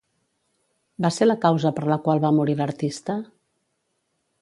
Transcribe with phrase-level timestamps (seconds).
[1.05, 3.23] Va ser la causa per la qual va morir l'artista?